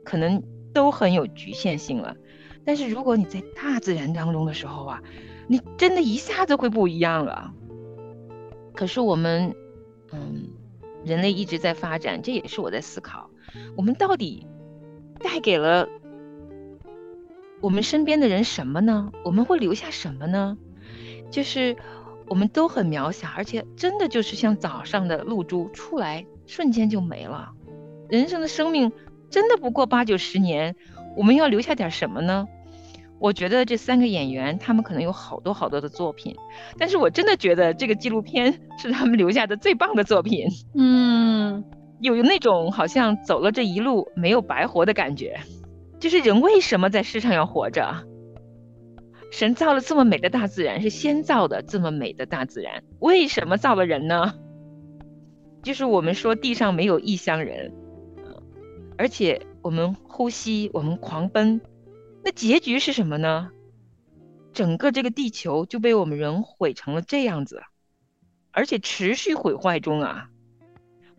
[0.05, 0.41] 可能
[0.73, 2.15] 都很有局限性了。
[2.63, 5.03] 但是如果你在大自然当中的时候啊，
[5.47, 7.53] 你真的一下子会不一样了。
[8.73, 9.55] 可是我们，
[10.11, 10.49] 嗯，
[11.03, 13.26] 人类一直在发展，这也是我在思考。
[13.75, 14.45] 我们到底
[15.19, 15.87] 带给了
[17.59, 19.11] 我们身边的人什么呢？
[19.23, 20.57] 我们会留下什么呢？
[21.31, 21.75] 就是
[22.27, 27.51] 我们都很渺小，而且真的就是像早上的露珠出来，瞬间就没了。
[28.09, 28.91] 人生的生命
[29.29, 30.75] 真的不过八九十年，
[31.15, 32.47] 我们要留下点什么呢？
[33.19, 36.35] 我觉得这三个演员他们可能有好多好多的作品，
[36.77, 40.47] 但是我真的觉得这个纪录片是他们留下的最棒的作品。
[40.75, 41.63] 嗯。
[41.99, 45.39] 有那种好像走了这一路没有白活的感觉，
[45.99, 48.05] 就是人为什么在世上要活着？
[49.29, 54.35] 神造了这么美的大自然，是先造的这么美的大自然，为什么造了人呢？
[55.63, 57.73] 就是我们说地上没有异乡人，
[58.97, 61.59] 而且我们呼吸，我们狂奔，
[62.23, 63.49] 那结局是什么呢？
[64.53, 67.61] 整个这个地球就被我们人毁成了这样子，
[68.51, 70.29] 而且持续毁坏中啊。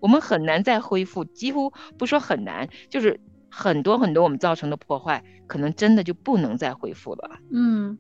[0.01, 7.41] 我们很难再恢复，几乎不说很难，就是很多很多我们造成的破坏，可能真的就不能再恢复了。
[7.51, 7.99] 嗯，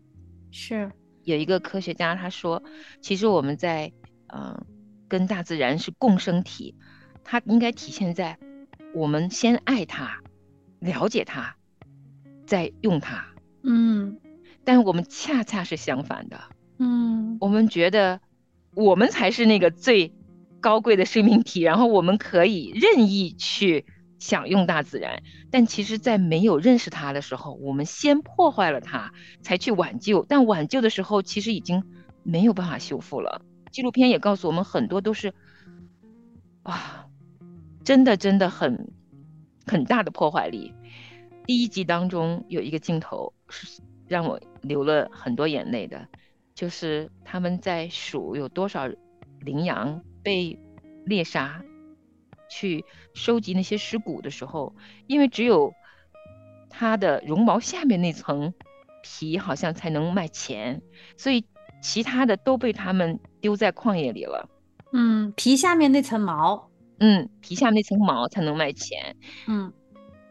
[0.50, 0.92] 是
[1.24, 2.62] 有一个科学家他说，
[3.00, 3.92] 其实我们在
[4.28, 4.64] 嗯
[5.08, 6.76] 跟大自然是共生体，
[7.24, 8.38] 它应该体现在
[8.94, 10.20] 我们先爱它，
[10.78, 11.56] 了解它，
[12.46, 13.26] 再用它。
[13.62, 14.20] 嗯，
[14.64, 16.40] 但我们恰恰是相反的。
[16.78, 18.20] 嗯，我们觉得
[18.74, 20.14] 我们才是那个最。
[20.60, 23.86] 高贵的生命体，然后我们可以任意去
[24.18, 30.26] 享用大自然，但其实，在没有认识它的时候，我们先破坏了它，才去挽救。
[30.28, 31.84] 但挽救的时候，其实已经
[32.24, 33.42] 没有办法修复了。
[33.70, 35.32] 纪录片也告诉我们，很多都是，
[36.64, 37.06] 哇，
[37.84, 38.90] 真的真的很
[39.66, 40.74] 很大的破坏力。
[41.46, 46.08] 第一集当中有一个镜头是让我流了很多眼泪的，
[46.54, 48.88] 就是他们在数有多少
[49.40, 50.02] 羚羊。
[50.22, 50.58] 被
[51.06, 51.62] 猎杀，
[52.50, 54.74] 去收集那些尸骨的时候，
[55.06, 55.72] 因为只有
[56.70, 58.52] 它的绒毛下面那层
[59.02, 60.82] 皮好像才能卖钱，
[61.16, 61.44] 所以
[61.80, 64.48] 其他的都被他们丢在旷野里了。
[64.92, 69.16] 嗯，皮下面那层毛，嗯，皮下面那层毛才能卖钱。
[69.46, 69.72] 嗯，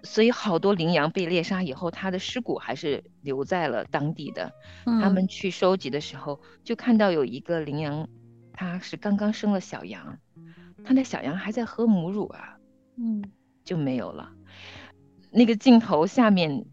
[0.04, 4.52] 所以好多羚羊被猎杀以后，它的尸骨还是留在了当地的。
[4.86, 8.08] 他们去收集的时候，就看到有一个羚羊，
[8.58, 10.18] 它是刚刚生了小羊，
[10.84, 12.58] 他的小羊还在喝母乳啊。
[12.98, 13.24] 嗯，
[13.64, 14.32] 就没有了。
[15.30, 16.66] 那个镜头下面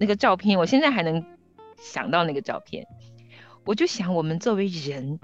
[0.00, 1.24] 那个照片，我现在还能
[1.78, 2.88] 想到那个照片。
[3.64, 5.20] 我就想，我们作为人，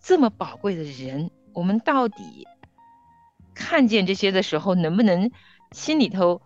[0.00, 2.46] 这么宝贵的人，我们到底
[3.52, 5.32] 看见这些的时候，能不能
[5.72, 6.42] 心里头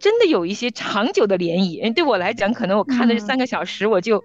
[0.00, 1.94] 真的有一些长久的涟漪？
[1.94, 4.24] 对我来讲，可能我看了这三个小时，我就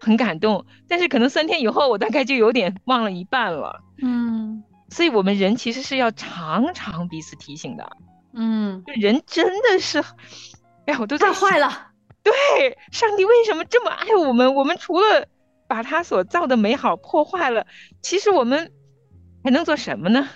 [0.00, 3.82] 很感动，但是可能三天以后，我大概就有点忘了一半了。
[4.02, 7.96] 嗯，所以我们人其实是要常常彼此提醒的。
[8.32, 9.98] 嗯，人真的是，
[10.86, 11.90] 哎呀，我都太坏了。
[12.22, 14.54] 对，上帝为什么这么爱我们？
[14.54, 15.26] 我们除了
[15.66, 17.66] 把他所造的美好破坏了，
[18.02, 18.72] 其实我们
[19.42, 20.28] 还能做什么呢？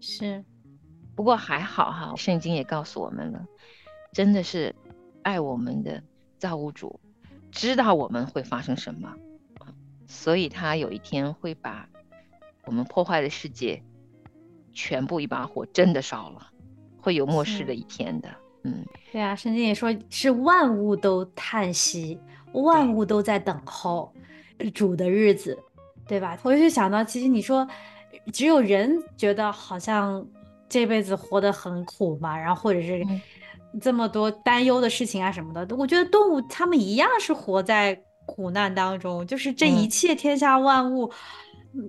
[0.00, 0.44] 是，
[1.14, 3.46] 不过还好哈，圣经也告诉我们了，
[4.12, 4.74] 真的是
[5.22, 6.02] 爱我们的
[6.38, 6.98] 造物主，
[7.54, 9.14] 知道我们会发生什么，
[10.06, 11.88] 所以他有一天会把
[12.66, 13.82] 我们破坏的世界
[14.72, 16.50] 全部一把火真的烧了。
[16.98, 18.82] 会有末世的一天的，嗯，
[19.12, 22.18] 对啊，圣经也说是万物都叹息，
[22.52, 24.10] 万物都在等候
[24.72, 25.58] 主的日子，
[26.08, 26.38] 对吧？
[26.42, 27.68] 我就想到，其实你说
[28.32, 30.26] 只有人觉得好像
[30.66, 33.04] 这辈子活得很苦嘛，然后或者是
[33.80, 41.10] 这么多担忧的事情啊什么的，我觉得动物它们一样是活在苦难当中，就是这一切天下万物，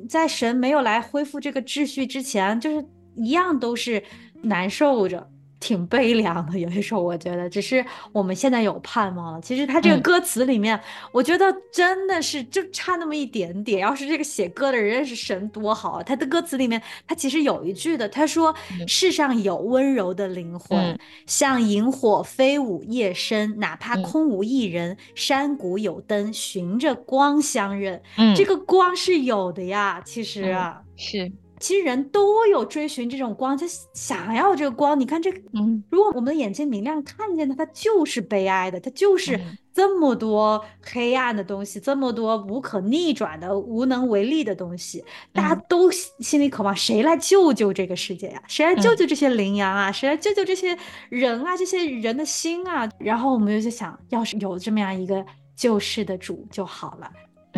[0.10, 4.04] 在神没有来恢复这个秩序之前，就是一样都是。
[4.42, 5.28] 难受着，
[5.60, 6.58] 挺悲凉的。
[6.60, 9.42] 有些时候，我觉得，只是我们现在有盼望了。
[9.42, 10.80] 其实他这个歌词里面，
[11.12, 13.80] 我觉得真的是就差那么一点点。
[13.80, 16.04] 要是这个写歌的人是神，多好啊！
[16.04, 18.54] 他的歌词里面，他其实有一句的，他说
[18.88, 31.32] ：“世上有温柔的灵魂，像萤火飞舞夜深，哪怕空无一人，山谷有灯，循着光相认。”嗯，这个光是有的呀，其实啊，是。
[31.60, 35.00] 其实人都有追寻这种光，他想要这个光。
[35.00, 39.40] 你看这个，嗯，如果我们的眼睛明亮，看见的，它就是悲哀的，它就是
[39.74, 45.04] 这么多黑暗的东西，这么多无可逆转的、无能为力的东西。
[45.32, 48.44] 大家都心里渴望谁来救救这个世界呀？
[48.48, 49.92] 谁来救救这些羚羊啊？
[49.92, 50.78] 谁来救救这些
[51.10, 51.56] 人啊？
[51.58, 52.90] 这些人的心啊？
[53.00, 55.26] 然后我们就想，要是有这么样一个
[55.56, 57.10] 救世的主就好了。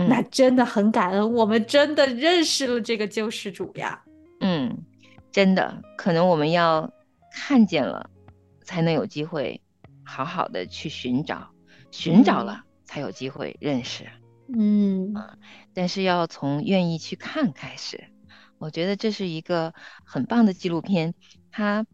[0.08, 4.04] 那真的很感恩，我们真的认识了这个救世主呀。
[4.40, 4.86] 嗯，
[5.32, 6.94] 真的，可能我们要
[7.34, 8.10] 看见了，
[8.64, 9.60] 才能有机会
[10.04, 11.50] 好好的去寻找，
[11.90, 14.08] 寻找了才有机会认识。
[14.56, 15.16] 嗯，
[15.74, 18.06] 但是要从愿意去看开始。
[18.60, 19.74] 我觉得这是一个
[20.04, 21.16] 很棒的纪录片，
[21.52, 21.86] 它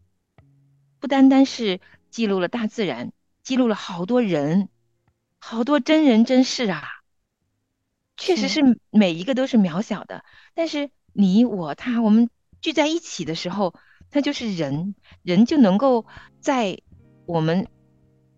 [1.00, 1.80] 不单单是
[2.10, 4.68] 记录了大自然，记录了好多人，
[5.38, 6.82] 好多真人真事啊。
[8.16, 13.74] 确实是每一个都是渺小的，但是你我他，我们聚在一起的时候，
[14.10, 16.06] 他就是人，人就能够
[16.40, 16.78] 在
[17.26, 17.66] 我们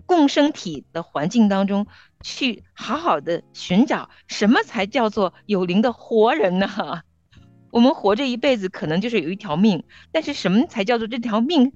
[0.07, 1.87] 共生体的环境当中
[2.23, 6.69] 去好好的寻找什么才叫做有灵的活人呢？
[7.71, 11.73] 我们活着一辈子可能就是有一条命，但是什么才叫做这条命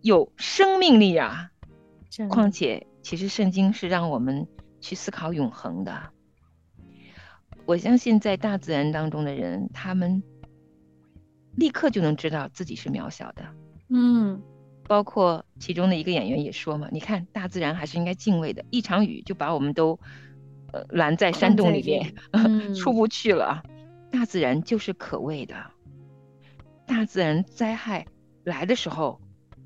[0.00, 1.50] 有生命力啊？
[2.30, 4.46] 况且，其实圣经是让我们
[4.80, 6.13] 去思考永恒的。
[7.66, 10.22] 我相信，在大自然当中的人，他们
[11.56, 13.42] 立刻就能知道自己是渺小的。
[13.88, 14.42] 嗯，
[14.86, 18.64] 包括其中的一个演员也说嘛：“你看，大自然还是应该敬畏的。
[18.70, 19.98] 一场雨就把我们都
[20.72, 22.14] 呃拦在山洞里面，
[22.76, 23.62] 出不去了。
[24.10, 25.56] 大自然就是可畏的。
[26.86, 28.06] 大自然灾害
[28.44, 29.20] 来的时候，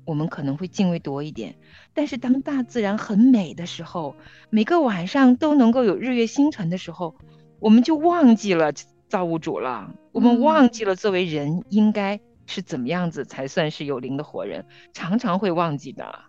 [0.05, 1.55] 我们可能会敬畏多一点。
[1.93, 4.15] 但是当大自然很美的时候，
[4.49, 7.13] 每个晚上都能够有日月星辰的时候。”
[7.59, 8.71] 我们就忘记了
[9.07, 16.23] 造物主了，我们忘记了作为人应该是怎么样子才算是有灵的活人，常常会忘记的。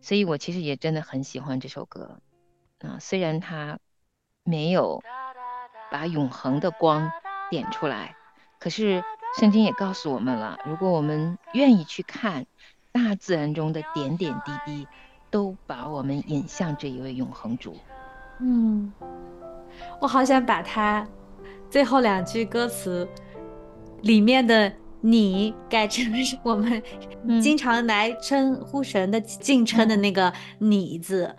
[0.00, 2.20] 所以我其实也真的很喜欢这首歌，
[2.80, 3.78] 啊，虽然它
[4.44, 5.02] 没有
[5.90, 7.10] 把永恒的光
[7.50, 8.16] 点出来，
[8.58, 9.02] 可是
[9.38, 12.46] 圣经也告诉我们了，如果我们愿意去看，
[12.92, 14.86] 大自然中的点点滴滴，
[15.30, 17.76] 都把我们引向这一位永恒主。
[18.40, 18.92] 嗯。
[20.00, 21.06] 我好想把它
[21.70, 23.06] 最后两句歌词
[24.02, 24.72] 里面的
[25.04, 26.80] 你改成是我们
[27.40, 31.34] 经常来称呼神的敬称的那个“你”字。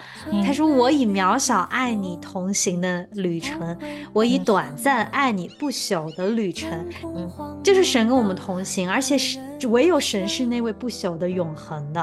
[0.46, 3.78] 他说：“我以渺小爱你同行的旅程，
[4.12, 6.70] 我以短暂爱你不朽的旅程。”
[7.04, 7.32] 嗯，
[7.64, 9.40] 就是神跟我们同行，而且是
[9.70, 12.02] 唯有神是那位不朽的、永恒的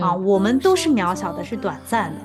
[0.00, 0.14] 啊！
[0.14, 2.20] 我们都是渺小的，是短暂的。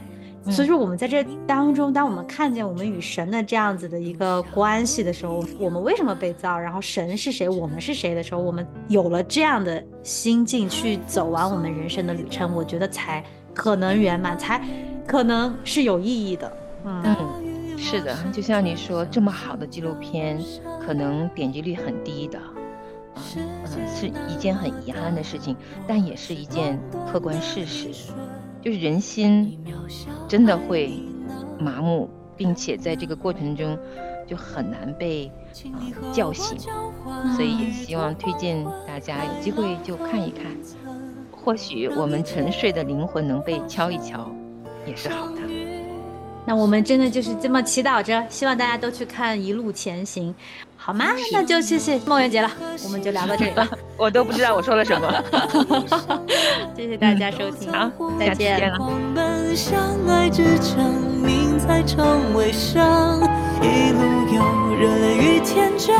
[0.52, 6.60] 所以说，我们在这当中，当我们看见我们与神的这样子的一个关系的时候，我们为什么被造？
[6.60, 7.48] 然后神是谁？
[7.48, 13.24] 我们是谁的时候，我们有了这样的心境去走完我们人生的旅程，我觉得才
[13.54, 14.62] 可能圆满，才
[15.08, 16.58] 可能是有意义的。
[16.84, 17.16] 嗯，
[17.78, 20.38] 是的，就像你说，这么好的纪录片，
[20.86, 22.38] 可能点击率很低的，
[23.38, 25.56] 嗯嗯，是一件很遗憾的事情，
[25.88, 26.78] 但也是一件
[27.10, 27.88] 客观事实。
[28.64, 29.60] 就是人心
[30.28, 30.94] 真的会
[31.60, 33.78] 麻木，并且在这个过程中
[34.26, 35.30] 就很难被
[35.66, 35.84] 啊
[36.14, 36.58] 叫醒，
[37.36, 40.46] 所以也希望推荐大家有机会就看一看，
[41.30, 44.32] 或许我们沉睡的灵魂能被敲一敲，
[44.88, 45.42] 也是好的。
[46.46, 50.34] 那我们真的就是这么祈祷着，希望大家都去看《一路前行》，
[50.86, 51.06] 好吗？
[51.32, 52.52] 那就谢谢梦圆姐了，
[52.84, 53.66] 我们就聊到这里了。
[53.96, 55.24] 我都不知道我说了什么，
[56.76, 58.78] 谢谢大家收听，好，再见了。
[63.62, 64.02] 一路
[64.36, 65.96] 有热泪与天真，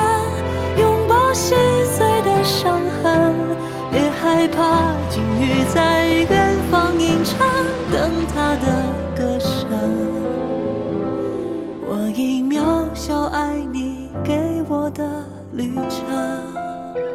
[0.78, 1.56] 拥抱细
[1.86, 3.34] 碎的伤痕，
[3.90, 5.93] 别害怕境遇在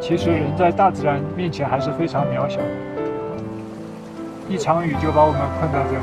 [0.09, 2.63] 其实人在大自然面前还是非常渺小的，
[4.49, 6.01] 一场雨就把我们困在这里。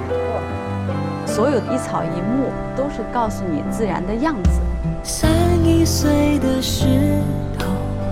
[1.27, 4.61] 所有一草一木都是告诉你自然的样子。
[5.03, 5.29] 三
[5.65, 6.87] 亿岁的石
[7.59, 7.67] 头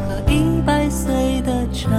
[0.08, 1.92] 和一百岁的城，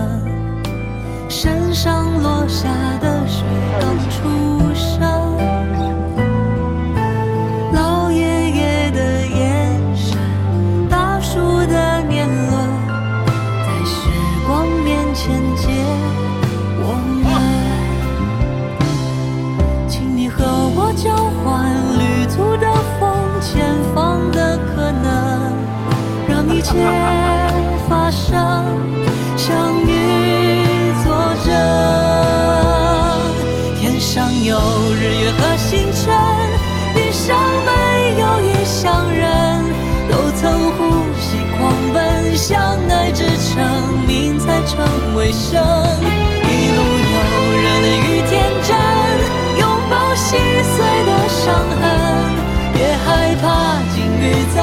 [1.29, 2.67] 身上落下
[2.99, 3.45] 的水
[3.79, 4.75] 刚出
[26.75, 26.83] 生。
[27.87, 28.33] 发生，
[29.37, 29.89] 相遇
[31.03, 31.05] 作
[31.45, 31.47] 证。
[33.79, 34.57] 天上有
[34.93, 36.03] 日月和星辰，
[36.93, 37.71] 地上没
[38.19, 39.23] 有异乡人，
[40.09, 40.79] 都曾呼
[41.19, 41.25] 吸
[41.57, 41.61] 狂
[41.93, 42.53] 奔，相
[42.89, 43.53] 爱支撑，
[44.07, 44.73] 命才成
[45.15, 45.63] 为生。
[46.43, 46.79] 一路
[47.13, 47.15] 有
[47.61, 48.69] 热泪与天真，
[49.59, 50.27] 拥抱细
[50.75, 51.43] 碎的伤
[51.79, 51.83] 痕，
[52.73, 53.05] 别害
[53.41, 53.43] 怕
[53.93, 54.23] 境遇
[54.55, 54.57] 在